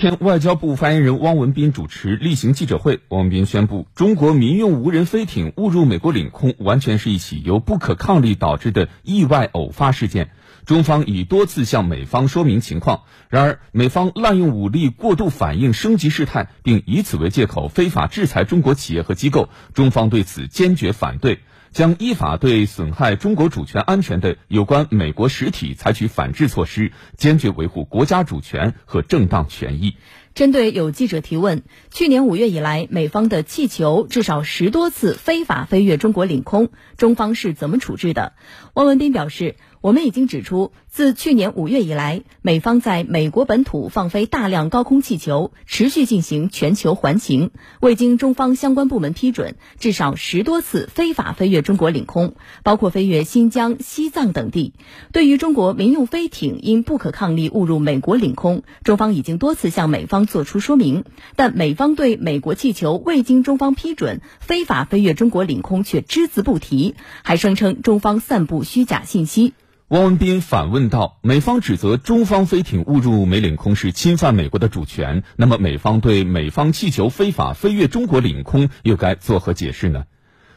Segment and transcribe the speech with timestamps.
[0.00, 3.00] 天，外交部发言人汪文斌主持例行记者会。
[3.10, 10.30] 汪文斌宣布，中国民用无人飞艇误入美国领空，完全是一起由不可抗力导致的意外偶发事件。
[10.66, 21.40] 中方已多次向美方说明情况，然而美方滥用武力、过度反应、升级事态，并以此为借口非法制裁中国企业和机构，中方对此坚决反对。
[21.72, 29.96] 将依法对损害中国主权安全的有关美国实体采取反制措施，坚决维护国家主权和正当权益。
[30.34, 38.32] 针对有记者提问，去年五月以来，美方的气球至少十多次非法飞越中国领空，中方是怎么处置的？
[38.74, 54.74] 汪文斌表示，我们已经指出，自去年五月以来，美方在美国本土放飞大量高空气球，持续进行全球环情，未经中方相关部门批准，至少十多次非法飞越中国领空，包括飞越新疆、西藏等地。
[55.12, 60.26] 对于中国民用飞艇因不可抗力误入美国领空，中方已经多次向美方。
[60.26, 61.04] 作出说明，
[61.36, 69.54] 但美方对美国气球未经中方批准非法飞越中国领空却只字不提，还声称中方散布虚假信息。
[69.90, 80.04] 汪文斌反问道：“美方指责中方飞艇误入美领空是侵犯美国的主权，那么美方对美方气球非法飞越中国领空又该作何解释呢？”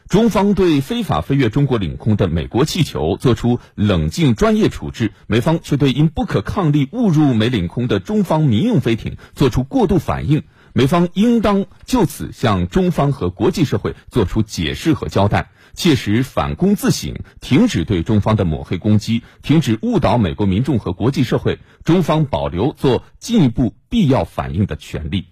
[0.08, 10.44] 中方对非法飞越中国领空的美国气球作出冷静专业处置，美方却对因不可抗力误入美领空的中方民用飞艇作出过度反应，
[10.76, 25.26] 美方应当就此向中方和国际社会作出解释和交代，切实反攻自省，停止对中方的抹黑攻击，停止误导美国民众和国际社会，中方保留做进一步必要反应的权利。